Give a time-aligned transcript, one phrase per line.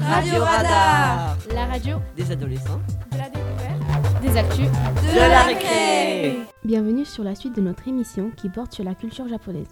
[0.00, 7.04] Radio Radar La radio Des adolescents de la découverte, des actus, de la récré Bienvenue
[7.04, 9.68] sur la suite de notre émission qui porte sur la culture japonaise.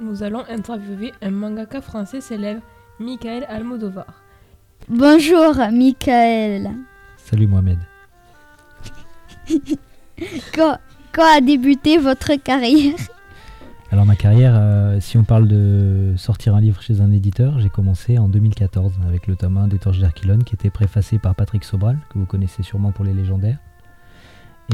[0.00, 2.62] Nous allons interviewer un mangaka français célèbre,
[2.98, 4.22] Michael Almodovar.
[4.88, 6.70] Bonjour, Michael.
[7.16, 7.78] Salut Mohamed.
[10.54, 10.78] Quand,
[11.12, 12.94] quand a débuté votre carrière?
[13.94, 17.68] Alors ma carrière, euh, si on parle de sortir un livre chez un éditeur, j'ai
[17.68, 20.00] commencé en 2014 avec le tome 1 des Torches
[20.44, 23.58] qui était préfacé par Patrick Sobral, que vous connaissez sûrement pour les légendaires,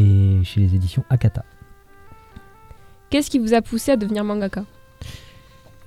[0.00, 1.44] et chez les éditions Akata.
[3.10, 4.64] Qu'est-ce qui vous a poussé à devenir mangaka?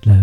[0.04, 0.14] La-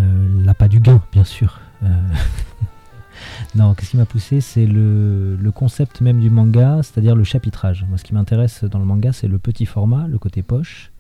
[0.46, 1.60] L'appât du gain, bien sûr.
[1.84, 1.88] Euh,
[3.56, 4.40] non, qu'est-ce qui m'a poussé?
[4.40, 7.86] C'est le, le concept même du manga, c'est-à-dire le chapitrage.
[7.90, 10.94] Moi, ce qui m'intéresse dans le manga, c'est le petit format, le côté poche,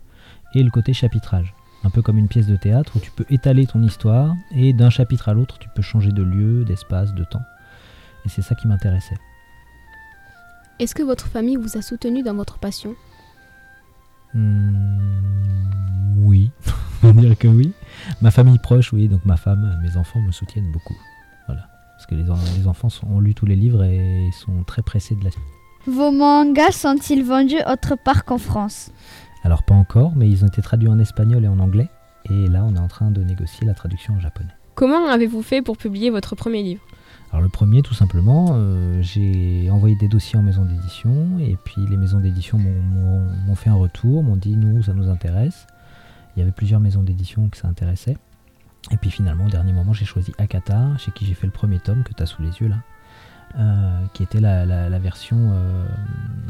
[0.53, 1.53] et le côté chapitrage.
[1.83, 4.89] Un peu comme une pièce de théâtre où tu peux étaler ton histoire, et d'un
[4.91, 7.41] chapitre à l'autre, tu peux changer de lieu, d'espace, de temps.
[8.25, 9.17] Et c'est ça qui m'intéressait.
[10.79, 12.95] Est-ce que votre famille vous a soutenu dans votre passion?
[14.33, 16.51] Hmm, oui,
[17.03, 17.73] on va dire que oui.
[18.21, 20.95] Ma famille proche, oui, donc ma femme, mes enfants me soutiennent beaucoup.
[21.47, 21.67] Voilà.
[21.95, 24.81] Parce que les, en- les enfants sont- ont lu tous les livres et sont très
[24.81, 25.43] pressés de la suite.
[25.87, 28.91] Vos mangas sont-ils vendus autre part qu'en France?
[29.43, 31.89] Alors pas encore, mais ils ont été traduits en espagnol et en anglais.
[32.29, 34.51] Et là, on est en train de négocier la traduction en japonais.
[34.75, 36.81] Comment avez-vous fait pour publier votre premier livre?
[37.31, 41.85] Alors le premier, tout simplement, euh, j'ai envoyé des dossiers en maison d'édition, et puis
[41.89, 45.67] les maisons d'édition m'ont- fait un retour, m'ont dit nous, ça nous intéresse.
[46.35, 48.17] Il y avait plusieurs maisons d'édition que ça intéressait.
[48.91, 51.79] Et puis finalement, au dernier moment, j'ai choisi Akata, chez qui j'ai fait le premier
[51.79, 52.77] tome que tu as sous les yeux là,
[53.57, 55.85] euh, qui était la, la- la version, euh,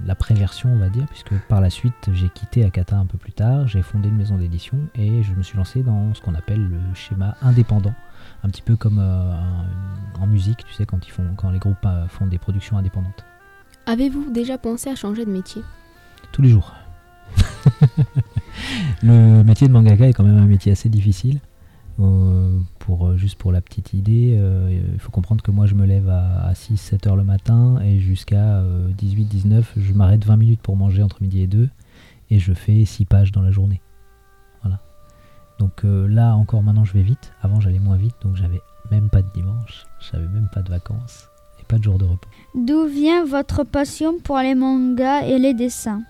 [0.06, 3.32] la pré-version, on va dire, puisque par la suite, j'ai quitté Akata un peu plus
[3.34, 6.62] tard, j'ai fondé une maison d'édition et je me suis lancé dans ce qu'on appelle
[6.68, 7.94] le schéma indépendant
[8.44, 9.34] un petit peu comme euh,
[10.20, 13.26] en musique, tu sais, quand, ils font, quand les groupes font des productions indépendantes.
[13.86, 15.62] Avez-vous déjà pensé à changer de métier?
[16.32, 16.74] Tous les jours.
[19.04, 21.40] le métier de mangaka est quand même un métier assez difficile.
[22.00, 22.60] Euh,
[22.90, 26.10] euh, juste pour la petite idée, euh, il faut comprendre que moi je me lève
[26.10, 28.64] à, 6-7 heures le matin et jusqu'à
[28.98, 31.70] 18-19, je m'arrête 20 minutes pour manger entre midi et 2
[32.30, 33.82] et je fais 6 pages dans la journée.
[34.62, 34.80] Voilà.
[35.60, 37.34] Donc euh, là encore maintenant je vais vite.
[37.42, 41.30] Avant j'allais moins vite donc j'avais même pas de dimanche, j'avais même pas de vacances
[41.60, 42.30] et pas de jour de repos.
[42.56, 46.02] D'où vient votre passion pour les mangas et les dessins?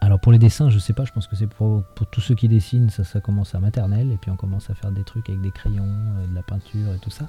[0.00, 2.34] Alors pour les dessins, je sais pas, je pense que c'est pour, pour tous ceux
[2.34, 5.28] qui dessinent, ça, ça commence à maternelle, et puis on commence à faire des trucs
[5.28, 7.28] avec des crayons, euh, de la peinture et tout ça.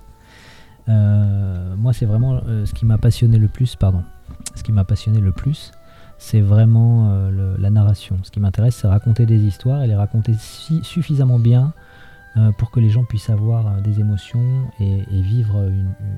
[0.89, 4.03] Euh, moi, c'est vraiment euh, ce qui m'a passionné le plus, pardon,
[4.55, 5.71] ce qui m'a passionné le plus,
[6.17, 7.11] c'est vraiment
[7.57, 8.19] la narration.
[8.21, 11.73] Ce qui m'intéresse, c'est raconter des histoires et les raconter suffisamment bien
[12.59, 15.67] pour que les gens puissent avoir des émotions et, vivre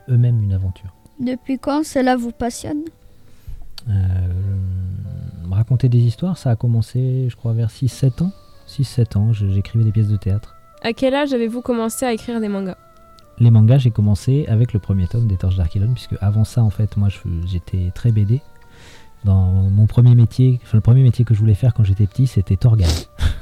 [0.09, 0.93] eux-mêmes une aventure.
[1.21, 2.81] Depuis quand cela vous passionne?
[5.51, 8.31] Raconter des histoires, ça a commencé, je crois, vers 6-7 ans.
[8.67, 10.55] 6-7 ans, j'écrivais des pièces de théâtre.
[10.81, 12.77] À quel âge avez-vous commencé à écrire des mangas?
[13.39, 16.69] Les mangas, j'ai commencé avec le premier tome des Torches d'Archilon, puisque avant ça, en
[16.69, 17.09] fait, moi,
[17.45, 18.41] j'étais très BD.
[19.23, 22.27] Dans mon premier métier, enfin, le premier métier que je voulais faire quand j'étais petit,
[22.27, 22.89] c'était Torgal.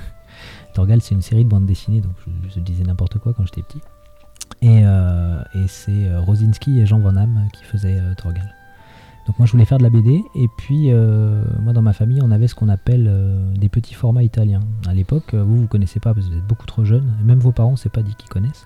[0.73, 3.63] Torgal, c'est une série de bandes dessinées, donc je, je disais n'importe quoi quand j'étais
[3.63, 3.81] petit.
[4.61, 8.53] Et, euh, et c'est euh, Rosinski et Jean Van Damme qui faisaient euh, Torgal.
[9.27, 12.21] Donc moi je voulais faire de la BD et puis euh, moi dans ma famille
[12.23, 14.61] on avait ce qu'on appelle euh, des petits formats italiens.
[14.87, 17.23] À l'époque euh, vous vous connaissez pas parce que vous êtes beaucoup trop jeunes et
[17.23, 18.65] même vos parents c'est pas dit qu'ils connaissent.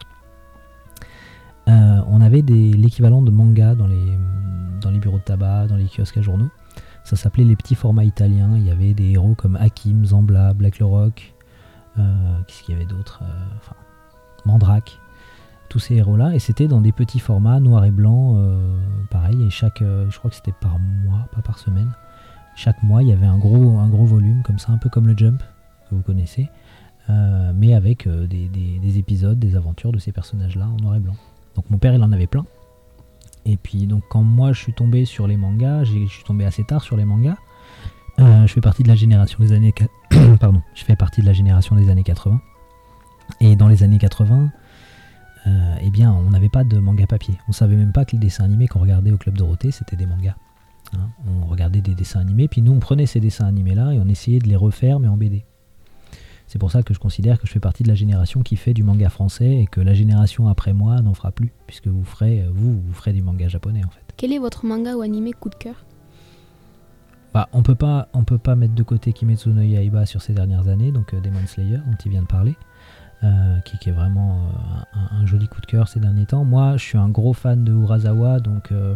[2.07, 6.49] On avait l'équivalent de manga dans les, bureaux de tabac, dans les kiosques à journaux.
[7.03, 8.51] Ça s'appelait les petits formats italiens.
[8.55, 11.33] Il y avait des héros comme Hakim, Zambla, Black le Rock.
[11.95, 13.21] Qu'est-ce qu'il y avait d'autre
[13.57, 13.75] enfin,
[14.45, 14.99] Mandrake.
[15.69, 16.33] Tous ces héros-là.
[16.35, 18.35] Et c'était dans des petits formats, noir et blanc.
[18.37, 18.77] euh,
[19.09, 19.41] pareil.
[19.43, 19.81] Et chaque.
[19.81, 21.91] euh, je crois que c'était par mois, pas par semaine.
[22.55, 25.07] Chaque mois, il y avait un gros, un gros volume, comme ça, un peu comme
[25.07, 25.41] le Jump,
[25.89, 26.49] que vous connaissez.
[27.09, 30.99] euh, mais avec des, des- des épisodes, des aventures de ces personnages-là en noir et
[30.99, 31.15] blanc.
[31.55, 32.45] Donc mon père, il en avait plein.
[33.45, 36.63] Et puis donc quand moi je suis tombé sur les mangas, je suis tombé assez
[36.63, 37.35] tard sur les mangas.
[38.17, 39.73] Je fais partie de la génération des années
[40.39, 42.41] pardon, je fais partie de la génération des années 80.
[43.41, 44.49] Et dans les années 80,
[45.47, 47.37] euh, eh bien, on n'avait pas de manga papier.
[47.47, 50.05] On savait même pas que les dessins animés qu'on regardait au club Dorothée, c'était des
[50.05, 50.35] mangas.
[50.93, 53.99] Hein, on regardait des dessins animés, puis nous on prenait ces dessins animés là et
[53.99, 55.43] on essayait de les refaire mais en BD.
[56.47, 58.73] C'est pour ça que je considère que je fais partie de la génération qui fait
[58.73, 62.45] du manga français et que la génération après moi n'en fera plus, puisque vous ferez,
[62.53, 64.03] vous, vous ferez du manga japonais en fait.
[64.15, 65.85] Quel est votre manga ou animé coup de cœur?
[67.33, 70.33] Bah, on peut pas, on peut pas mettre de côté Kimetsu no Yaiba sur ces
[70.33, 72.55] dernières années, donc euh, Demon Slayer dont il vient de parler.
[73.23, 76.43] Euh, qui, est vraiment euh, un, joli coup de cœur ces derniers temps.
[76.43, 78.95] Moi, je suis un gros fan de Urasawa, donc euh,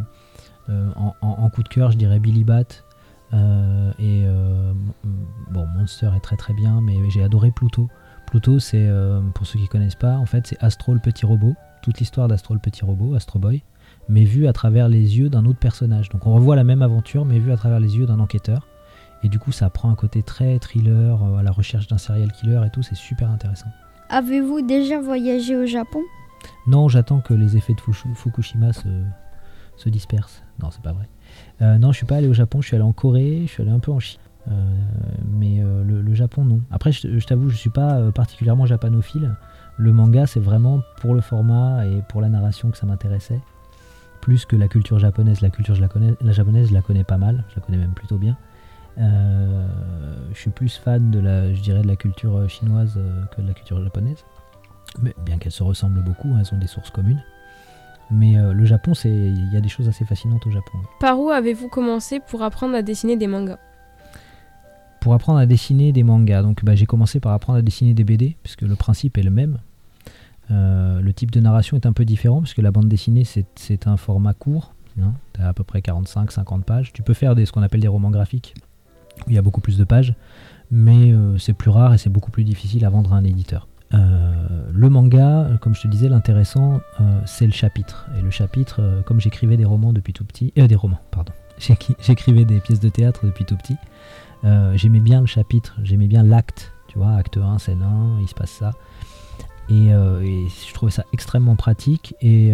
[1.22, 2.66] en, coup de cœur, je dirais Billy Bat.
[4.00, 4.26] et
[5.52, 7.90] bon, Monster est très très bien, mais j'ai adoré Pluto.
[8.28, 8.88] Pluto, c'est
[9.34, 11.56] pour ceux qui connaissent pas, en fait, c'est Astro le petit robot.
[11.82, 13.64] Toute l'histoire d'Astro le petit robot, Astro Boy,
[14.10, 16.10] mais vu à travers les yeux d'un autre personnage.
[16.10, 18.68] Donc on revoit la même aventure, mais vu à travers les yeux d'un enquêteur.
[19.24, 22.62] Et du coup, ça prend un côté très thriller, à la recherche d'un serial killer
[22.66, 23.70] et tout, c'est super intéressant.
[24.10, 26.02] Avez-vous déjà voyagé au Japon?
[26.66, 27.82] Non, j'attends que les effets de
[28.16, 28.88] Fukushima se,
[29.78, 30.44] se dispersent.
[30.62, 31.08] Non, c'est pas vrai.
[31.62, 33.62] Euh, non, je suis pas allé au Japon, je suis allé en Corée, je suis
[33.62, 34.20] allé un peu en Chine.
[34.50, 34.54] Euh,
[35.32, 36.62] mais euh, le, Japon, non.
[36.72, 39.36] Après, je, t'avoue, je suis pas particulièrement japanophile.
[39.78, 43.40] Le manga, c'est vraiment pour le format et pour la narration que ça m'intéressait.
[44.22, 45.42] Plus que la culture japonaise.
[45.42, 47.78] La culture je la, connais, la japonaise, je la connais pas mal, je la connais
[47.78, 48.38] même plutôt bien.
[49.00, 49.68] Euh,
[50.34, 53.42] je suis plus fan de la, je dirais, de la culture euh, chinoise euh, que
[53.42, 54.24] de la culture japonaise.
[55.02, 57.24] Mais bien qu'elles se ressemblent beaucoup, hein, elles ont des sources communes.
[58.12, 60.78] Mais euh, le Japon, c'est il y a des choses assez fascinantes au Japon.
[61.00, 63.60] Par où avez-vous commencé pour apprendre à dessiner des mangas?
[65.00, 68.04] Pour apprendre à dessiner des mangas, donc bah, j'ai commencé par apprendre à dessiner des
[68.04, 69.60] BD, puisque le principe est le même.
[70.52, 73.88] Euh, le type de narration est un peu différent, parce que la bande dessinée, c'est-
[73.88, 74.74] un format court.
[75.02, 76.92] Hein, tu à peu près 45-50 pages.
[76.92, 78.56] Tu peux faire des, ce qu'on appelle des romans graphiques,
[79.28, 80.14] où il y a beaucoup plus de pages,
[80.72, 83.68] mais euh, c'est plus rare et c'est beaucoup plus difficile à vendre à un éditeur.
[83.94, 88.08] Euh, le manga, comme je te disais, l'intéressant, euh, c'est le chapitre.
[88.18, 92.46] Et le chapitre, comme j'écrivais des romans depuis tout petit, des romans, pardon, J'écri- j'écrivais
[92.46, 93.76] des pièces de théâtre depuis tout petit,
[94.76, 98.36] j'aimais bien le chapitre, j'aimais bien l'acte, tu vois, acte 1, scène 1, il se
[98.36, 98.72] passe ça.
[99.70, 102.16] Et, je trouvais ça extrêmement pratique.
[102.22, 102.54] Et,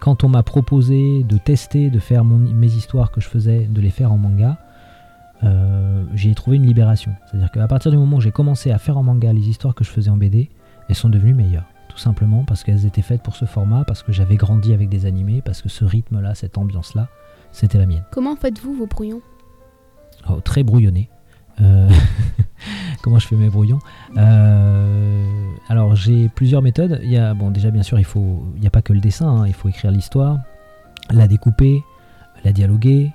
[0.00, 3.90] quand on m'a proposé de tester, de faire mes histoires que je faisais, de les
[3.90, 4.56] faire en manga,
[5.44, 7.12] euh, j'ai trouvé une libération.
[7.26, 9.84] C'est-à-dire qu'à partir du moment où j'ai commencé à faire en manga les histoires que
[9.84, 10.50] je faisais en BD,
[10.88, 11.66] elles sont devenues meilleures.
[11.88, 15.06] Tout simplement parce qu'elles étaient faites pour ce format, parce que j'avais grandi avec des
[15.06, 17.08] animés, parce que ce rythme-là, cette ambiance-là,
[17.52, 18.04] c'était la mienne.
[18.12, 19.22] Comment faites-vous vos brouillons?
[20.28, 21.08] Oh, très brouillonné.
[21.60, 21.88] Euh,
[23.02, 23.78] Comment je fais mes brouillons?
[24.16, 27.00] Euh, Alors j'ai plusieurs méthodes.
[27.02, 29.00] Il y a, bon, déjà bien sûr, il faut, il n'y a pas que le
[29.00, 29.28] dessin.
[29.28, 29.46] hein.
[29.46, 30.38] Il faut écrire l'histoire,
[31.10, 31.82] la découper,
[32.44, 33.12] la dialoguer,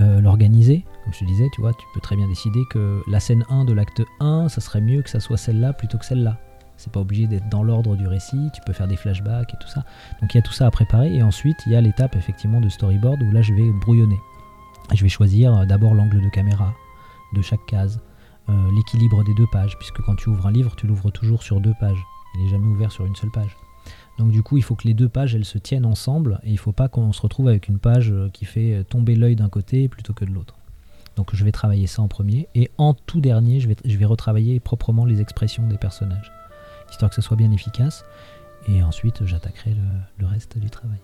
[0.00, 0.84] euh, l'organiser.
[1.04, 3.66] Comme je te disais, tu vois, tu peux très bien décider que la scène 1
[3.66, 6.38] de l'acte 1, ça serait mieux que ça soit celle-là plutôt que celle-là.
[6.76, 8.50] C'est pas obligé d'être dans l'ordre du récit.
[8.54, 9.84] Tu peux faire des flashbacks et tout ça.
[10.20, 11.14] Donc il y a tout ça à préparer.
[11.14, 14.18] Et ensuite, il y a l'étape effectivement de storyboard où là, je vais brouillonner.
[14.92, 16.74] Je vais choisir euh, d'abord l'angle de caméra
[17.32, 18.00] de chaque case,
[18.48, 21.60] euh, l'équilibre des deux pages, puisque quand tu ouvres un livre, tu l'ouvres toujours sur
[21.60, 22.02] deux pages.
[22.34, 23.56] Il n'est jamais ouvert sur une seule page.
[24.18, 26.54] Donc du coup, il faut que les deux pages, elles se tiennent ensemble, et il
[26.54, 29.48] ne faut pas qu'on se retrouve avec une page euh, qui fait tomber l'œil d'un
[29.48, 30.54] côté plutôt que de l'autre.
[31.16, 34.04] Donc je vais travailler ça en premier, et en tout dernier, je vais, je vais
[34.04, 36.32] retravailler proprement les expressions des personnages,
[36.90, 38.04] histoire que ce soit bien efficace,
[38.68, 39.82] et ensuite j'attaquerai le,
[40.18, 40.98] le reste du travail.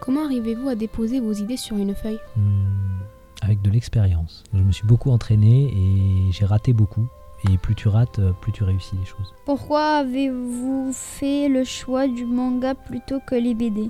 [0.00, 2.20] Comment arrivez-vous à déposer vos idées sur une feuille?
[2.36, 3.00] Hmm,
[3.42, 4.44] avec de l'expérience.
[4.54, 7.06] Je me suis beaucoup entraîné et j'ai raté beaucoup.
[7.50, 9.32] Et plus tu rates, euh, plus tu réussis les choses.
[9.46, 13.88] Pourquoi avez-vous fait le choix du manga plutôt que les BD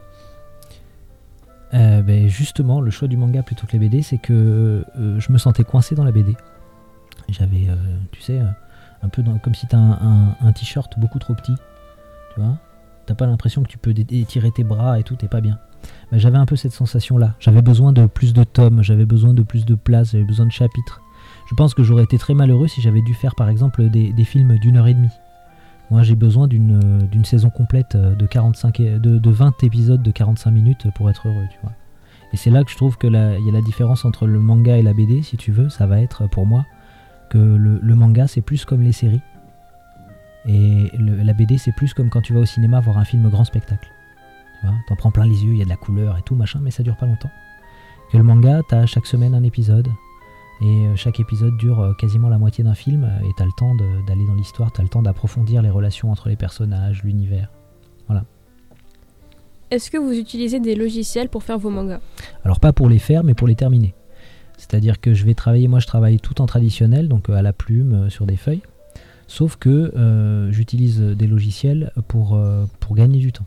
[1.72, 5.32] Euh, ben, justement, le choix du manga plutôt que les BD, c'est que euh, je
[5.32, 6.36] me sentais coincé dans la BD.
[7.28, 7.76] J'avais, euh,
[8.10, 8.46] tu sais, euh,
[9.02, 11.54] un peu comme si tu as un, t-shirt beaucoup trop petit.
[12.34, 12.58] Tu vois
[13.06, 15.58] T'as pas l'impression que tu peux étirer tes bras et tout, t'es pas bien.
[16.10, 17.34] Ben, j'avais un peu cette sensation-là.
[17.38, 20.52] J'avais besoin de plus de tomes, j'avais besoin de plus de place, j'avais besoin de
[20.52, 21.00] chapitres.
[21.48, 24.58] Je pense que j'aurais été très malheureux si j'avais dû faire par exemple des films
[24.58, 25.10] d'une heure et demie.
[25.90, 26.80] Moi j'ai besoin d'une
[27.12, 31.10] euh, saison complète euh, de, 45, et- de, de 20 épisodes de 45 minutes pour
[31.10, 31.72] être heureux, tu vois.
[32.32, 34.82] Et c'est là que je trouve qu'il y a la différence entre le manga et
[34.82, 36.64] la BD, si tu veux, ça va être pour moi
[37.28, 39.20] que le, manga c'est plus comme les séries.
[40.46, 43.44] Et la BD c'est plus comme quand tu vas au cinéma voir un film grand
[43.44, 43.88] spectacle.
[44.60, 46.36] Tu vois, t'en prends plein les yeux, il y a de la couleur et tout,
[46.36, 47.30] machin, mais ça dure pas longtemps.
[48.12, 49.88] Que le manga, t'as chaque semaine un épisode,
[50.60, 53.52] et euh, chaque épisode dure euh, quasiment la moitié d'un film, euh, et t'as le
[53.56, 53.74] temps
[54.06, 57.50] d'aller dans l'histoire, t'as le temps d'approfondir les relations entre les personnages, l'univers.
[59.70, 62.00] Est-ce que vous utilisez des logiciels pour faire vos mangas?
[62.44, 63.94] Alors pas pour les faire, mais pour les terminer.
[64.58, 68.10] C'est-à-dire que je vais travailler, moi je travaille tout en traditionnel, donc à la plume,
[68.10, 68.62] sur des feuilles.
[69.28, 73.46] Sauf que euh, j'utilise des logiciels pour, euh, pour gagner du temps.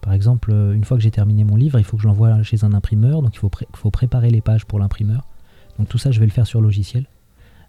[0.00, 2.62] Par exemple, une fois que j'ai terminé mon livre, il faut que je l'envoie chez
[2.62, 5.26] un imprimeur, donc il faut, pré- faut préparer les pages pour l'imprimeur.
[5.78, 7.06] Donc tout ça, je vais le faire sur logiciel.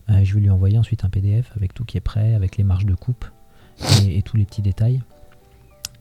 [0.10, 2.64] Euh, je vais lui envoyer ensuite un PDF avec tout qui est prêt, avec les
[2.64, 3.26] marges de coupe
[4.04, 5.02] et, et tous les petits détails.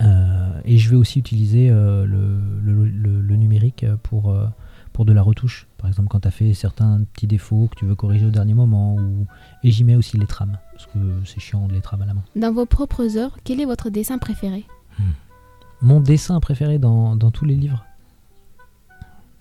[0.02, 4.37] Euh, et je vais aussi utiliser euh, le, le- le- le numérique pour,
[4.92, 5.66] pour de la retouche.
[5.78, 8.54] Par exemple, quand tu as fait certains petits défauts que tu veux corriger au dernier
[8.54, 8.96] moment.
[8.96, 9.26] Ou...
[9.62, 12.14] Et j'y mets aussi les trames, parce que c'est chiant de les trames à la
[12.14, 12.25] main.
[12.37, 14.64] Dans vos propres heures, quel est votre dessin préféré?
[15.80, 17.84] Mon dessin préféré dans, dans tous les livres?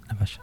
[0.09, 0.39] La vache.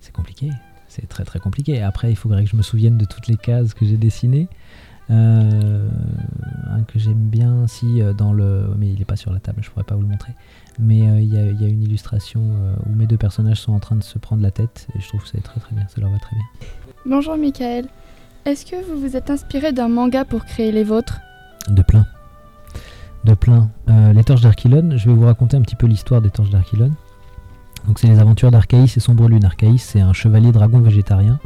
[0.00, 0.50] C'est compliqué.
[0.88, 1.82] C'est très très compliqué.
[1.82, 4.48] Après, il faudrait que je me souvienne de toutes les cases que j'ai dessinées.
[5.10, 5.88] Euh,
[6.70, 8.74] un que j'aime bien, si euh, dans le.
[8.78, 10.32] Mais il n'est pas sur la table, je pourrais pas vous le montrer.
[10.78, 13.60] Mais euh, il y, a- il y a une illustration euh, où mes deux personnages
[13.60, 15.74] sont en train de se prendre la tête et je trouve que c'est très très
[15.74, 16.44] bien, ça leur va très bien.
[17.06, 17.86] Bonjour Michael.
[18.46, 21.20] Est-ce que vous vous êtes inspiré d'un manga pour créer les vôtres?
[21.68, 22.06] De plein.
[23.24, 23.70] De plein.
[23.88, 26.90] Euh, les Torches d'Archilon, je vais vous raconter un petit peu l'histoire des Torches d'Archilon.
[27.86, 29.44] Donc c'est les aventures d'Archaïs et Sombrelune.
[29.44, 31.38] Archaïs c'est un chevalier dragon végétarien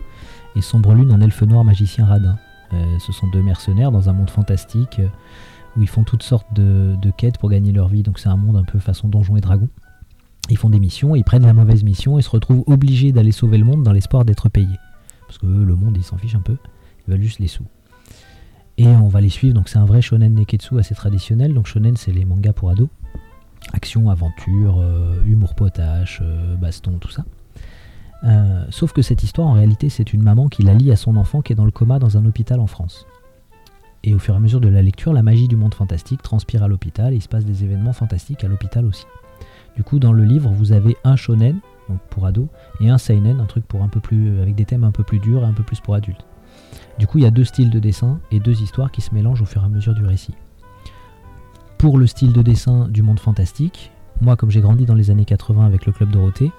[0.56, 2.36] et Sombrelune un elfe noir magicien radin.
[2.72, 5.06] Euh, ce sont deux mercenaires dans un monde fantastique euh,
[5.76, 8.02] où ils font toutes sortes de, quêtes pour gagner leur vie.
[8.02, 9.68] Donc c'est un monde un peu façon donjon et dragon.
[10.50, 13.58] Ils font des missions, ils prennent la mauvaise mission et se retrouvent obligés d'aller sauver
[13.58, 14.78] le monde dans l'espoir d'être payés.
[15.26, 16.56] Parce que le monde, ils s'en fichent un peu.
[17.06, 17.64] Ils veulent juste les sous.
[18.78, 19.54] Et on va les suivre.
[19.54, 21.52] Donc c'est un vrai shonen neketsu assez traditionnel.
[21.52, 22.88] Donc shonen, c'est les mangas pour ados.
[23.72, 27.24] Action, aventure, euh, humour potache, euh, baston, tout ça.
[28.24, 31.16] Euh, sauf que cette histoire, en réalité, c'est une maman qui la lie à son
[31.16, 33.06] enfant qui est dans le coma dans un hôpital en France.
[34.04, 36.62] Et au fur et à mesure de la lecture, la magie du monde fantastique transpire
[36.62, 39.04] à l'hôpital et il se passe des événements fantastiques à l'hôpital aussi.
[39.76, 41.58] Du coup, dans le livre, vous avez un shonen,
[41.88, 42.46] donc pour ados,
[42.80, 45.18] et un seinen, un truc pour un peu plus, avec des thèmes un peu plus
[45.18, 46.27] durs et un peu plus pour adultes.
[46.98, 49.42] Du coup, il y a deux styles de dessin et deux histoires qui se mélangent
[49.42, 50.34] au fur et à mesure du récit.
[51.78, 55.24] Pour le style de dessin du monde fantastique, moi, comme j'ai grandi dans les années
[55.24, 56.50] 80 avec le Club Dorothée,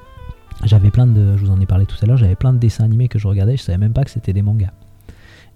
[0.63, 2.85] j'avais plein de, je vous en ai parlé tout à l'heure, j'avais plein de dessins
[2.85, 4.71] animés que je regardais, je savais même pas que c'était des mangas.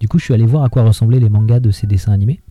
[0.00, 2.42] Du coup, je suis allé voir à quoi ressemblaient les mangas de ces dessins animés,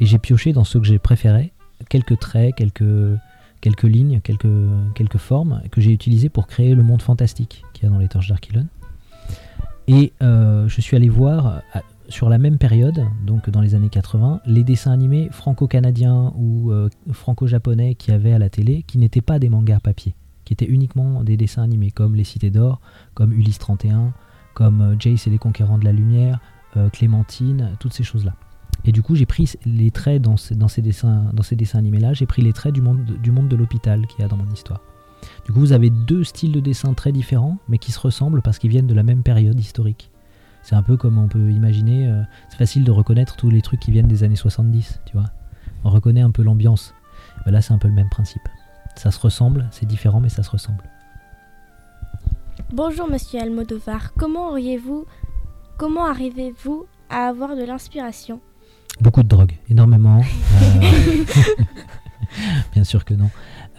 [0.00, 1.52] et j'ai pioché dans ceux que j'ai préférés,
[1.88, 4.46] quelques traits, quelques, lignes, quelques,
[4.94, 8.08] quelques formes que j'ai utilisées pour créer le monde fantastique qu'il y a dans les
[8.08, 8.66] Torches d'Archilon.
[9.88, 13.88] Et euh, je suis allé voir à- sur la même période, donc dans les années
[13.88, 18.98] 80, les dessins animés franco-canadiens ou euh, franco-japonais qu'il y avait à la télé, qui
[18.98, 20.14] n'étaient pas des mangas papier,
[20.44, 22.80] qui étaient uniquement des dessins animés, comme Les Cités d'Or,
[23.14, 24.12] comme Ulysse 31,
[24.54, 26.40] comme euh, Jace et les Conquérants de la Lumière,
[26.76, 28.34] euh, Clémentine, toutes ces choses-là.
[28.84, 31.32] Et du coup, j'ai pris les traits dans ces, dessins,
[31.74, 34.80] animés-là, j'ai pris les traits du monde de l'hôpital qu'il y a dans mon histoire.
[35.44, 38.58] Du coup, vous avez deux styles de dessin très différents, mais qui se ressemblent parce
[38.58, 40.10] qu'ils viennent de la même période historique.
[40.62, 43.80] C'est un peu comme on peut imaginer, euh, c'est facile de reconnaître tous les trucs
[43.80, 45.30] qui viennent des années 70, tu vois.
[45.84, 46.92] On reconnaît un peu l'ambiance.
[47.44, 48.42] Ben là, c'est un peu le même principe.
[48.96, 50.82] Ça se ressemble, c'est différent, mais ça se ressemble.
[52.72, 55.06] Bonjour Monsieur Almodovar, comment auriez-vous,
[55.78, 58.40] comment arrivez-vous à avoir de l'inspiration?
[59.00, 60.20] Beaucoup de drogue, énormément.
[60.20, 61.24] Euh,
[62.72, 63.30] Bien sûr que non.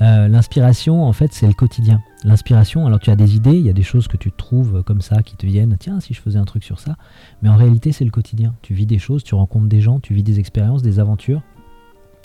[0.01, 2.01] Euh, L'inspiration, en fait, c'est le quotidien.
[2.24, 5.01] L'inspiration, alors tu as des idées, il y a des choses que tu trouves comme
[5.01, 5.75] ça qui te viennent.
[5.80, 6.96] Tiens, si je faisais un truc sur ça.
[7.42, 8.54] Mais en réalité, c'est le quotidien.
[8.62, 11.42] Tu vis des choses, tu rencontres des gens, tu vis des expériences, des aventures.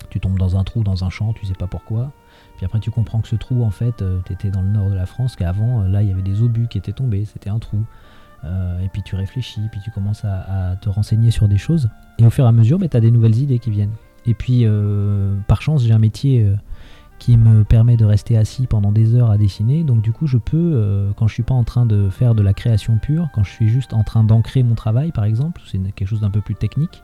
[0.09, 2.11] Tu tombes dans un trou, dans un champ, tu sais pas pourquoi.
[2.57, 4.95] Puis après, tu comprends que ce trou, en fait, tu étais dans le nord de
[4.95, 7.59] la France, qu'avant, euh, là, il y avait des obus qui étaient tombés, c'était un
[7.59, 7.83] trou.
[8.45, 11.89] Euh, et puis tu réfléchis, puis tu commences à, te renseigner sur des choses.
[12.19, 13.93] Et au fur et à mesure, tu as des nouvelles idées qui viennent.
[14.25, 16.55] Et puis, euh, par chance, j'ai un métier euh,
[17.23, 19.85] qui me permet de rester assis pendant des heures à dessiner.
[19.85, 22.41] Donc, du coup, je peux, euh, quand je suis pas en train de faire de
[22.41, 25.79] la création pure, quand je suis juste en train d'ancrer mon travail, par exemple, c'est
[25.93, 27.01] quelque chose d'un peu plus technique,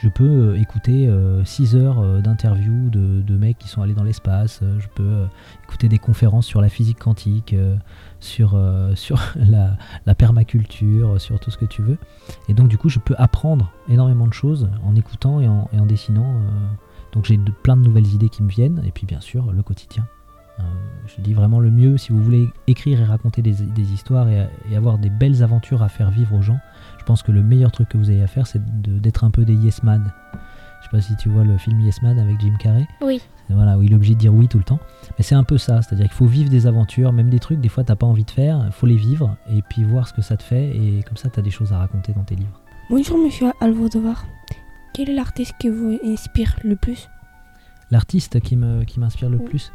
[0.00, 1.10] je peux euh, écouter
[1.44, 4.60] 6 heures euh, d'interviews de, mecs qui sont allés dans l'espace.
[4.78, 5.26] je peux
[5.64, 7.56] écouter des conférences sur la physique quantique,
[8.20, 8.56] sur,
[8.94, 11.98] sur la, permaculture, sur tout ce que tu veux.
[12.48, 16.42] Et donc, du coup, je peux apprendre énormément de choses en écoutant et en dessinant.
[17.12, 18.82] Donc, j'ai de- plein de nouvelles idées qui me viennent.
[18.86, 20.06] Et puis, bien sûr, le quotidien.
[20.60, 20.62] Euh,
[21.06, 24.44] je dis vraiment le mieux si vous voulez écrire et raconter des, des histoires et,
[24.70, 26.58] et avoir des belles aventures à faire vivre aux gens.
[26.98, 28.60] Je pense que le meilleur truc que vous avez à faire, c'est
[29.00, 30.12] d'être un peu des yes man.
[30.80, 32.86] Je sais pas si tu vois le film Yes Man avec Jim Carrey.
[33.02, 33.20] Oui.
[33.50, 34.78] Voilà, où il est obligé de dire oui tout le temps.
[35.18, 37.68] Mais c'est un peu ça, c'est-à-dire qu'il faut vivre des aventures, même des trucs, des
[37.68, 40.22] fois t'as pas envie de faire, il faut les vivre et puis voir ce que
[40.22, 42.60] ça te fait et comme ça t'as des choses à raconter dans tes livres.
[42.90, 44.24] Bonjour Monsieur Almodovar.
[44.92, 47.08] Quel est l'artiste qui vous inspire le plus?
[47.90, 49.44] L'artiste qui me qui m'inspire le Oui.
[49.44, 49.72] plus.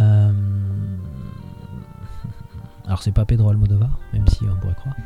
[0.00, 0.32] euh,
[2.86, 4.96] Alors c'est pas Pedro Almodovar, même si on pourrait croire.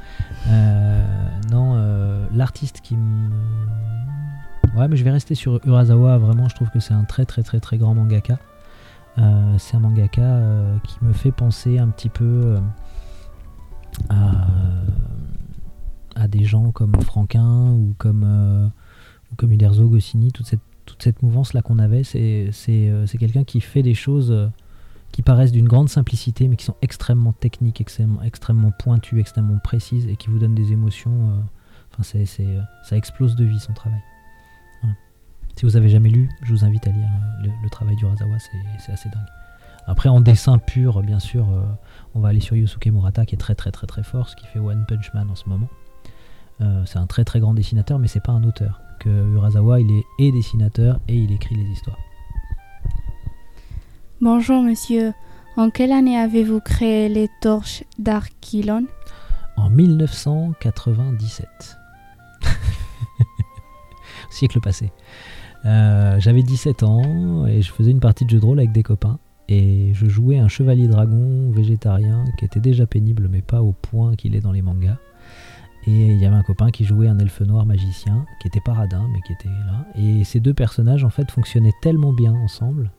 [0.49, 3.31] Euh, non, euh, l'artiste qui me.
[4.77, 6.19] Ouais, mais je vais rester sur Urasawa.
[6.19, 8.39] Vraiment, je trouve que c'est un très très très très grand mangaka.
[9.19, 10.41] Euh, c'est un mangaka
[10.85, 12.59] qui me fait penser un petit peu
[14.11, 14.47] à,
[16.15, 18.71] à des gens comme Franquin ou comme,
[19.37, 22.05] comme Uderzo Goscinny, toute cette toute cette mouvance-là qu'on avait.
[22.05, 24.49] C'est euh, quelqu'un qui fait des choses euh,
[25.13, 30.07] qui paraissent d'une grande simplicité, mais qui sont extrêmement techniques, extrêmement, extrêmement pointues, extrêmement précises,
[30.07, 31.31] et qui vous donnent des émotions.
[31.31, 31.41] euh,
[31.99, 34.01] Enfin, euh, ça explose de vie son travail.
[35.57, 37.09] Si vous avez jamais lu, je vous invite à lire
[37.43, 38.37] le, travail du Razawa,
[38.79, 39.25] c'est, assez dingue.
[39.87, 41.49] Après, en dessin pur, bien sûr,
[42.15, 44.45] on va aller sur Yosuke Murata, qui est très très très très fort, ce qui
[44.45, 45.69] fait One Punch Man en ce moment.
[46.85, 48.83] C'est un très très grand dessinateur, mais c'est pas un auteur.
[49.01, 51.99] Que Urasawa, il est et dessinateur et il écrit les histoires.
[54.21, 55.13] Bonjour monsieur.
[55.57, 58.85] En quelle année avez-vous créé les torches d'Archilon
[59.57, 61.47] En 1997.
[64.31, 64.93] Siècle passé.
[65.65, 68.83] Euh, J'avais 17 ans et je faisais une partie de jeu de rôle avec des
[68.83, 69.19] copains.
[69.49, 74.17] Et je jouais un chevalier dragon végétarien qui était déjà pénible, mais pas au point
[74.17, 74.99] qu'il est dans les mangas.
[75.87, 78.73] Et il y avait un copain qui jouait un elfe noir magicien, qui était pas
[78.73, 79.87] radin, mais qui était là.
[79.95, 82.91] Et ces deux personnages, en fait, fonctionnaient tellement bien ensemble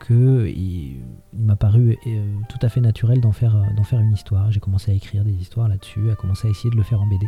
[0.00, 1.00] que il,
[1.32, 4.50] m'a paru euh, tout à fait naturel d'en faire, d'en faire une histoire.
[4.50, 7.06] J'ai commencé à écrire des histoires là-dessus, à commencer à essayer de le faire en
[7.06, 7.26] BD.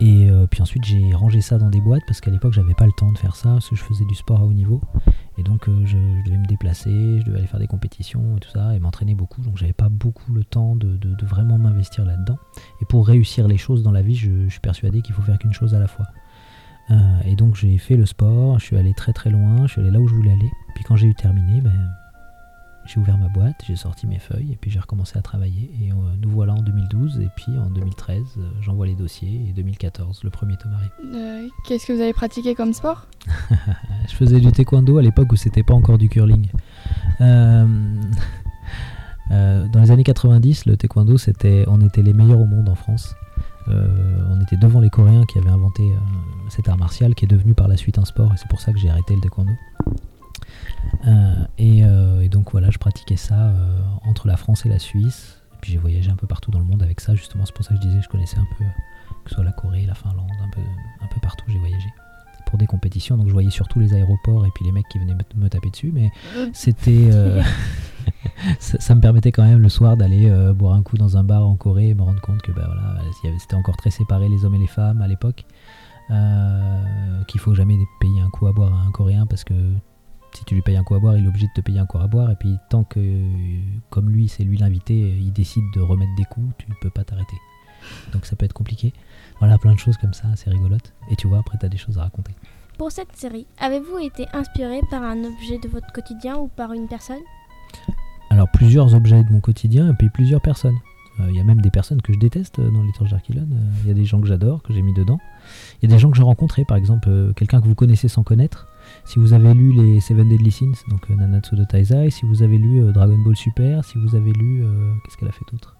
[0.00, 2.86] Et euh, puis ensuite, j'ai rangé ça dans des boîtes parce qu'à l'époque, j'avais pas
[2.86, 4.80] le temps de faire ça parce que je faisais du sport à haut niveau.
[5.36, 8.50] Et donc, euh, je, devais me déplacer, je devais aller faire des compétitions et tout
[8.50, 9.42] ça, et m'entraîner beaucoup.
[9.42, 12.38] Donc, j'avais pas beaucoup le temps de, de- vraiment m'investir là-dedans.
[12.80, 15.38] Et pour réussir les choses dans la vie, je, je suis persuadé qu'il faut faire
[15.38, 16.06] qu'une chose à la fois.
[16.90, 19.80] Euh, et donc, j'ai fait le sport, je suis allé très très loin, je suis
[19.82, 20.50] allé là où je voulais aller.
[20.74, 21.90] Puis quand j'ai eu terminé, ben,
[22.92, 25.70] j'ai ouvert ma boîte, j'ai sorti mes feuilles, et puis j'ai recommencé à travailler.
[25.80, 29.52] Et euh, nous voilà en 2012, et puis en 2013, euh, j'envoie les dossiers, et
[29.52, 30.90] 2014, le premier tome arrive.
[31.14, 33.06] Euh, Qu'est-ce que vous avez pratiqué comme sport?
[34.08, 36.48] Je faisais du taekwondo à l'époque où c'était pas encore du curling.
[37.20, 37.66] Euh,
[39.30, 42.74] euh, dans les années 90, le taekwondo, c'était, on était les meilleurs au monde en
[42.74, 43.14] France.
[43.68, 43.86] Euh,
[44.30, 45.96] on était devant les Coréens qui avaient inventé euh,
[46.48, 48.72] cet art martial qui est devenu par la suite un sport et c'est pour ça
[48.72, 49.52] que j'ai arrêté le taekwondo.
[51.06, 54.78] Euh, et, euh, et donc voilà, je pratiquais ça euh, entre la France et la
[54.78, 55.38] Suisse.
[55.54, 57.44] Et puis j'ai voyagé un peu partout dans le monde avec ça, justement.
[57.46, 58.64] C'est pour ça que je disais que je connaissais un peu,
[59.24, 60.60] que ce soit la Corée, la Finlande, un peu,
[61.02, 61.88] un peu partout j'ai voyagé
[62.46, 63.16] pour des compétitions.
[63.16, 65.70] Donc je voyais surtout les aéroports et puis les mecs qui venaient me, me taper
[65.70, 65.92] dessus.
[65.94, 66.10] Mais
[66.52, 67.08] c'était.
[67.12, 67.42] euh,
[68.58, 71.24] ça, ça me permettait quand même le soir d'aller euh, boire un coup dans un
[71.24, 73.00] bar en Corée et me rendre compte que bah, voilà,
[73.38, 75.46] c'était encore très séparé les hommes et les femmes à l'époque.
[76.10, 79.54] Euh, qu'il faut jamais payer un coup à boire à un Coréen parce que
[80.32, 81.86] si tu lui payes un coup à boire, il est obligé de te payer un
[81.86, 82.30] coup à boire.
[82.30, 83.00] Et puis tant que,
[83.90, 87.04] comme lui, c'est lui l'invité, il décide de remettre des coups, tu ne peux pas
[87.04, 87.36] t'arrêter.
[88.12, 88.92] Donc ça peut être compliqué.
[89.38, 90.92] Voilà, plein de choses comme ça, c'est rigolote.
[91.10, 92.32] Et tu vois, après, tu as des choses à raconter.
[92.78, 96.88] Pour cette série, avez-vous été inspiré par un objet de votre quotidien ou par une
[96.88, 97.20] personne?
[98.30, 100.78] Alors, plusieurs objets de mon quotidien et puis plusieurs personnes.
[101.18, 103.42] Euh, Il y a même des personnes que je déteste euh, dans les Torches d'Archilon.
[103.42, 105.18] Euh, Il y a des gens que j'adore, que j'ai mis dedans.
[105.82, 108.08] Il y a des gens que j'ai rencontrés, par exemple, euh, quelqu'un que vous connaissez
[108.08, 108.68] sans connaître.
[109.04, 112.42] Si vous avez lu les Seven Deadly Sins, donc euh, Nanatsu no Taizai, si vous
[112.42, 114.62] avez lu euh, Dragon Ball Super, si vous avez lu.
[114.64, 115.76] euh, Qu'est-ce qu'elle a fait d'autre?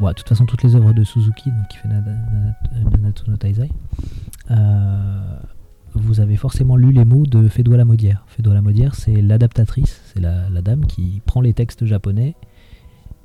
[0.00, 3.30] Bon, de toute façon, toutes les œuvres de Suzuki, donc qui fait Nana- Nana- Nanatsu
[3.30, 3.70] no Taizai,
[5.94, 8.24] vous avez forcément lu les mots de Fédois Lamodière.
[8.26, 12.34] Fédois Lamodière, c'est l'adaptatrice, c'est la, la dame qui prend les textes japonais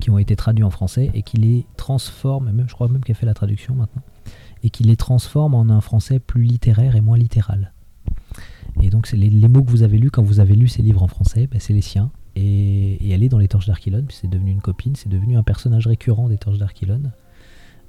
[0.00, 3.14] qui ont été traduits en français et qui les transforme, même, je crois même qu'elle
[3.16, 4.02] fait la traduction maintenant,
[4.64, 7.72] et qui les transforme en un français plus littéraire et moins littéral.
[8.80, 11.02] Et donc, les, les mots que vous avez lus quand vous avez lu ces livres
[11.02, 12.10] en français, ben, c'est les siens.
[12.34, 15.42] Et, elle est dans les Torches d'Archilon, puis c'est devenu une copine, c'est devenu un
[15.42, 17.02] personnage récurrent des Torches d'Archilon.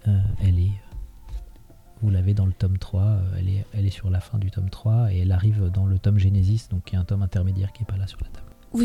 [0.07, 0.71] Euh, elle est.
[2.01, 4.51] Vous l'avez dans le tome 3, euh, elle est, elle est sur la fin du
[4.51, 7.71] tome 3 et elle arrive dans le tome Genesis, donc qui est un tome intermédiaire
[7.71, 8.47] qui n'est pas là sur la table.
[8.73, 8.83] Vous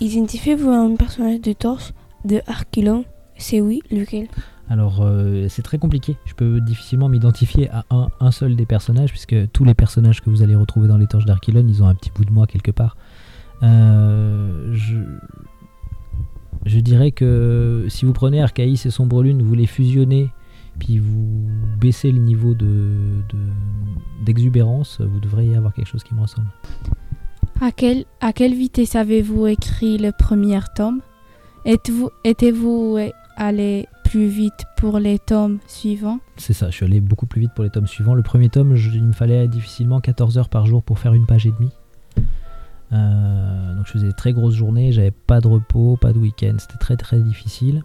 [0.00, 1.92] identifiez-vous un personnage de torche
[2.24, 3.04] de Archilon
[3.36, 4.28] C'est oui, lequel?
[4.70, 6.16] Alors, euh, c'est très compliqué.
[6.24, 7.84] Je peux difficilement m'identifier à
[8.20, 11.26] un, seul des personnages, puisque tous les personnages que vous allez retrouver dans les Torches
[11.26, 12.96] d'Archilon, ils ont un petit bout de moi quelque part.
[13.62, 14.74] Euh,
[16.64, 20.30] je, dirais que si vous prenez Archaïs et Sombre Lune, vous les fusionnez,
[20.78, 21.46] puis vous
[21.78, 22.66] baissez le niveau de,
[23.28, 26.48] de- d'exubérance, vous devriez avoir quelque chose qui me ressemble.
[27.60, 31.00] à quelle, à quelle vitesse avez-vous écrit le premier tome?
[31.66, 32.98] Êtes-vous, Étiez-vous
[33.36, 37.50] allé plus vite pour les tomes suivants C'est ça, je suis allé beaucoup plus vite
[37.52, 38.14] pour les tomes suivants.
[38.14, 41.26] Le premier tome, je- il me fallait difficilement 14 heures par jour pour faire une
[41.26, 41.72] page et demie.
[42.92, 46.54] Euh, donc je faisais des très grosses journées, j'avais pas de repos, pas de week-end,
[46.60, 47.82] c'était très très difficile.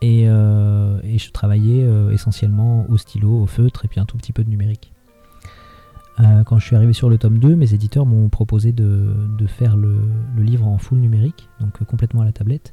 [0.00, 4.32] Et, euh, je travaillais euh, essentiellement au stylo, au feutre et puis un tout petit
[4.32, 4.94] peu de numérique.
[6.46, 9.14] Quand je suis arrivé sur le tome 2, mes éditeurs m'ont proposé de,
[9.46, 9.98] faire le,
[10.38, 12.72] livre en full numérique, donc complètement à la tablette,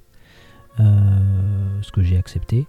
[0.78, 2.66] ce que j'ai accepté.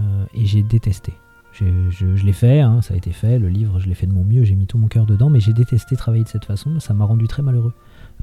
[0.00, 1.14] Euh, et j'ai détesté.
[1.52, 4.24] Je, l'ai fait, hein, ça a été fait, le livre, je l'ai fait de mon
[4.24, 6.94] mieux, j'ai mis tout mon cœur dedans, mais j'ai détesté travailler de cette façon, ça
[6.94, 7.74] m'a rendu très malheureux.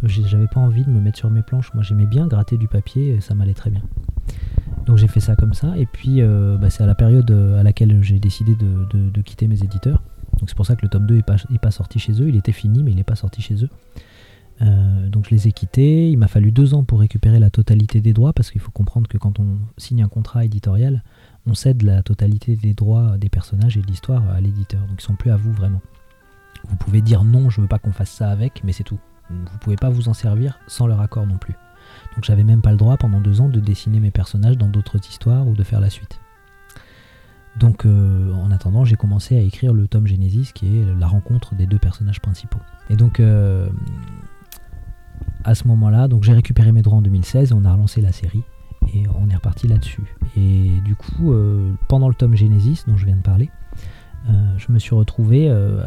[0.03, 2.67] Euh, J'avais pas envie de me mettre sur mes planches, moi j'aimais bien gratter du
[2.67, 3.84] papier, ça m'allait très bien.
[4.88, 7.62] Donc j'ai fait ça comme ça, et puis euh, bah, c'est à la période à
[7.62, 10.01] laquelle j'ai décidé de, quitter mes éditeurs.
[10.39, 11.15] Donc c'est pour ça que le tome 2
[11.51, 13.69] n'est pas, sorti chez eux, il était fini, mais il n'est pas sorti chez eux.
[15.08, 18.13] Donc je les ai quittés, il m'a fallu deux ans pour récupérer la totalité des
[18.13, 21.03] droits, parce qu'il faut comprendre que quand on signe un contrat éditorial,
[21.50, 24.82] on cède la totalité des droits des personnages et de l'histoire à l'éditeur.
[24.82, 25.82] Donc ils sont plus à vous vraiment.
[26.68, 29.00] Vous pouvez dire non, je veux pas qu'on fasse ça avec, mais c'est tout.
[29.30, 31.56] Vous pouvez pas vous en servir sans leur accord non plus.
[32.16, 34.98] Donc j'avais même pas le droit pendant deux ans de dessiner mes personnages dans d'autres
[34.98, 36.20] histoires ou de faire la suite.
[37.58, 41.56] Donc euh, en attendant, j'ai commencé à écrire le tome Genesis qui est la rencontre
[41.56, 42.60] des deux personnages principaux.
[42.90, 43.70] Et donc euh,
[45.44, 48.12] à ce moment-là, donc j'ai récupéré mes droits en 2016 et on a relancé la
[48.12, 48.44] série
[48.93, 50.15] et on est reparti là-dessus.
[50.38, 53.49] Et du coup, euh, pendant le tome Genesis dont je viens de parler,
[54.30, 55.82] euh, je me suis retrouvé euh,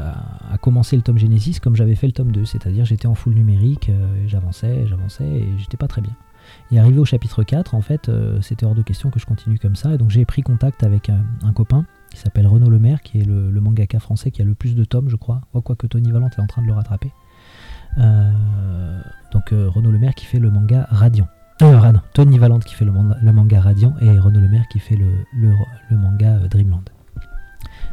[0.51, 3.35] à, commencer le tome Genesis comme j'avais fait le tome 2, c'est-à-dire j'étais en full
[3.35, 3.91] numérique,
[4.27, 6.15] j'avançais, j'avançais et j'étais pas très bien.
[6.71, 8.11] Et arrivé au chapitre 4, en fait,
[8.41, 11.09] c'était hors de question que je continue comme ça, et donc j'ai pris contact avec
[11.09, 14.55] un, copain qui s'appelle Renaud Lemaire, qui est le, le mangaka français qui a le
[14.55, 17.13] plus de tomes, je crois, quoique Tony Valente est en train de le rattraper.
[17.97, 21.29] Donc Renaud Lemaire qui fait le manga Radiant.
[21.65, 25.55] Ah Tony Valente qui fait le, manga- Radiant et Renaud Lemaire qui fait le,
[25.97, 26.83] manga euh, Dreamland.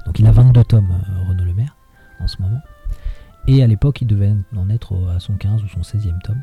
[0.07, 1.75] Donc il a 22 tomes, euh, Renaud Lemaire,
[2.19, 2.61] en ce moment.
[3.47, 6.41] Et à l'époque, il devait en être à son 15 ou son 16e tome.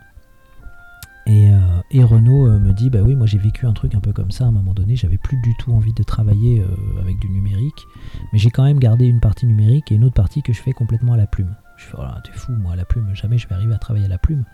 [1.27, 4.31] Et, euh, Renaud me dit Bah oui, moi j'ai vécu un truc un peu comme
[4.31, 4.95] ça à un moment donné.
[4.95, 6.65] J'avais plus du tout envie de travailler
[7.01, 7.87] avec du numérique,
[8.33, 10.73] mais j'ai quand même gardé une partie numérique et une autre partie que je fais
[10.73, 11.57] complètement à la plume.
[11.77, 14.05] Je fais Voilà, t'es fou, moi à la plume, jamais je vais arriver à travailler
[14.07, 14.45] à la plume.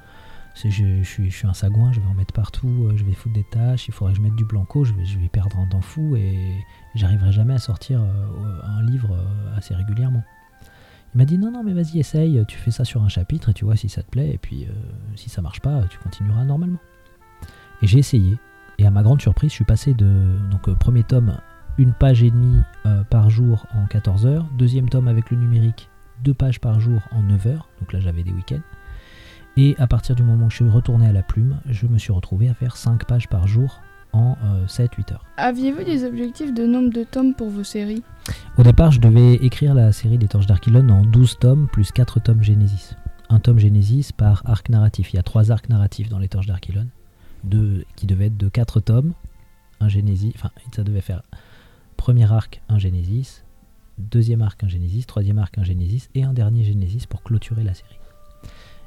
[0.55, 3.89] Je, suis, un sagouin, je vais en mettre partout, euh, je vais foutre des tâches,
[3.89, 6.37] il faudrait que je mette du blanco, je vais, perdre un temps fou et
[6.95, 10.23] j'arriverai jamais à sortir euh, un livre euh, assez régulièrement.
[11.15, 13.55] Il m'a dit non, non, mais vas-y, essaye, tu fais ça sur un chapitre et
[13.55, 14.67] tu vois si ça te plaît, et puis
[15.15, 16.79] si ça marche pas, tu continueras normalement.
[17.83, 18.39] Et j'ai essayé,
[18.79, 20.39] et à ma grande surprise, je suis passé de.
[20.51, 21.37] Donc, premier tome,
[21.77, 22.63] une page et demie
[23.11, 25.91] par jour en 14 heures, deuxième tome avec le numérique,
[26.25, 28.63] deux pages par jour en 9 heures, donc là j'avais des week-ends.
[29.57, 32.13] Et à partir du moment où je suis retourné à la plume, je me suis
[32.13, 33.81] retrouvé à faire 5 pages par jour
[34.13, 34.37] en
[34.67, 35.25] 7-8 heures.
[35.37, 38.03] Aviez-vous des objectifs de nombre de tomes pour vos séries?
[38.59, 42.21] Au départ, je devais écrire la série des Torches d'Archilon en 12 tomes plus 4
[42.21, 42.95] tomes Genesis.
[43.31, 45.13] Un tome Genesis par arc narratif.
[45.13, 46.89] Il y a 3 arcs narratifs dans les Torches d'Archilon,
[47.97, 49.15] qui devaient être de 4 tomes.
[49.81, 51.23] Un Genesis, enfin, ça devait faire
[51.97, 53.45] premier arc, un Genesis,
[53.99, 57.75] deuxième arc, un Genesis, troisième arc, un Genesis et un dernier Genesis pour clôturer la
[57.75, 57.99] série.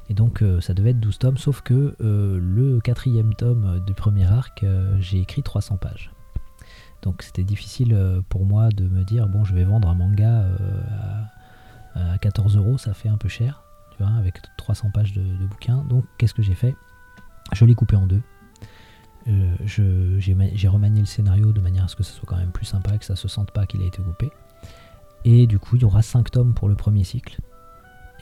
[0.08, 3.94] Et donc euh, ça devait être 12 tomes, sauf que euh, le quatrième tome du
[3.94, 6.12] premier arc, euh, j'ai écrit 300 pages.
[7.02, 7.96] Donc c'était difficile
[8.28, 10.46] pour moi de me dire, bon, je vais vendre un manga
[11.94, 15.22] à, à 14 euros, ça fait un peu cher, tu vois, avec 300 pages de,
[15.46, 15.84] bouquin.
[15.88, 16.74] Donc qu'est-ce que j'ai fait?
[17.52, 18.22] Je l'ai coupé en deux.
[19.64, 22.50] J'ai ma- j'ai remanié le scénario de manière à ce que ça soit quand même
[22.50, 24.30] plus sympa, que ça se sente pas qu'il a été coupé.
[25.24, 27.38] Et du coup, il y aura 5 tomes pour le premier cycle.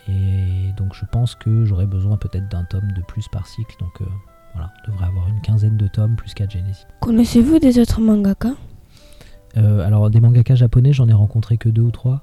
[0.09, 3.75] Et donc je pense que j'aurai besoin peut-être d'un tome de plus par cycle.
[3.81, 4.05] Donc euh,
[4.55, 6.87] voilà, on devrait avoir une quinzaine de tomes plus 4 Genesis.
[7.01, 8.51] Connaissez-vous des autres mangaka
[9.57, 12.23] Euh, alors des mangakas japonais, j'en ai rencontré que deux ou trois.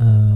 [0.00, 0.32] Euh,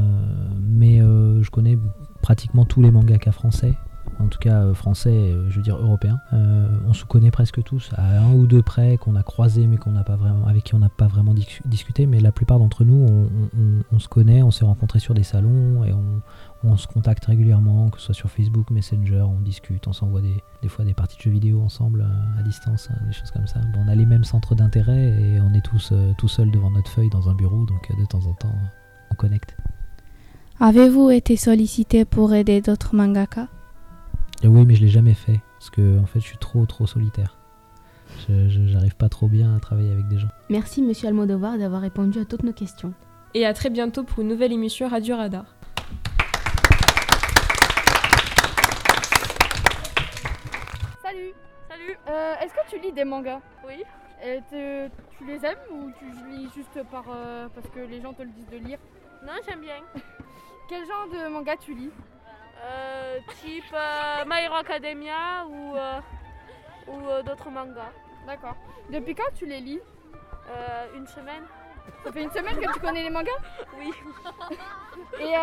[0.61, 1.77] mais je connais
[2.23, 3.75] pratiquement tous les mangakas français.
[4.21, 6.19] En tout cas français, je veux dire européens.
[6.33, 9.93] On se connaît presque tous, à un ou deux près qu'on a croisé mais qu'on
[9.93, 12.07] n'a pas vraiment, avec qui on n'a pas vraiment dis- discuté.
[12.07, 15.13] Mais la plupart d'entre nous, on, on- on- on se connaît, on s'est rencontrés sur
[15.15, 16.23] des salons et on,
[16.65, 20.43] on se contacte régulièrement, que ce soit sur Facebook, Messenger, on discute, on s'envoie des,
[20.63, 23.47] des fois des parties de jeux vidéo ensemble euh, à distance, euh, des choses comme
[23.47, 23.61] ça.
[23.73, 26.71] Bon, on a les mêmes centres d'intérêt et on est tous euh, tout seuls devant
[26.71, 28.55] notre feuille dans un bureau, donc euh, de temps en temps,
[29.11, 29.57] on connecte.
[30.61, 33.47] Avez-vous été sollicité pour aider d'autres mangaka?
[34.43, 36.87] Et oui, mais je l'ai jamais fait parce que en fait, je suis trop trop
[36.87, 37.37] solitaire.
[38.29, 40.29] Je- J'arrive pas trop bien à travailler avec des gens.
[40.51, 42.93] Merci Monsieur Almodovar d'avoir répondu à toutes nos questions.
[43.35, 45.45] Et à très bientôt pour une nouvelle émission Radio Radar.
[52.49, 53.85] Est-ce que tu lis des mangas Oui.
[54.25, 58.15] Et te- tu les aimes ou tu lis juste par, euh, parce que les gens
[58.15, 58.79] te le disent de lire
[59.23, 59.83] Non, j'aime bien.
[60.71, 61.91] Quel genre de manga tu lis
[62.65, 66.01] Euh, type euh, My Hero Academia ou, euh,
[66.89, 67.93] ou d'autres mangas.
[68.27, 68.57] D'accord.
[68.89, 69.81] Depuis quand tu les lis
[70.97, 71.43] une semaine
[72.03, 73.31] Ça fait une semaine que tu connais les mangas
[73.79, 73.93] Oui.
[75.21, 75.35] Et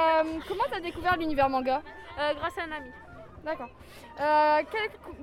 [0.48, 1.84] comment t'as découvert l'univers manga
[2.18, 2.90] grâce à un ami.
[3.46, 3.70] D'accord.
[4.20, 4.62] Euh,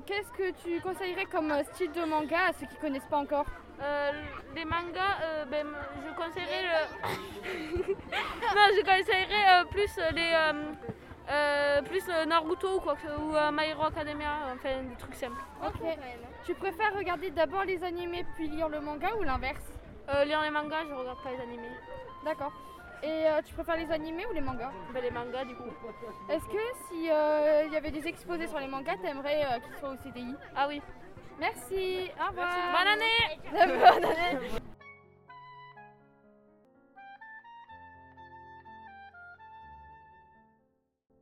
[0.07, 3.47] Qu'est-ce que tu conseillerais comme style de manga à ceux qui connaissent pas encore
[3.83, 4.13] Euh,
[4.55, 5.67] les mangas, euh, ben,
[6.07, 7.95] je conseillerais le.
[8.57, 11.83] non, je conseillerais plus les.
[11.89, 15.43] plus Naruto ou, quoi, ou My Hero Academia, enfin des trucs simples.
[15.67, 15.81] Ok.
[16.45, 19.67] Tu préfères regarder d'abord les animés puis lire le manga ou l'inverse?
[20.09, 21.77] Euh, lire les mangas, je regarde pas les animés.
[22.25, 22.53] D'accord.
[23.03, 24.71] Et euh, tu préfères les animés ou les mangas?
[24.95, 25.65] Les mangas, du coup.
[26.29, 29.75] Est-ce que si euh, il y avait des exposés sur les mangas, t'aimerais euh, qu'ils
[29.81, 30.81] soient au CDI Ah oui.
[31.41, 32.11] Merci.
[32.25, 32.55] Au revoir.
[32.73, 33.41] Bonne année
[33.81, 34.49] Bonne année.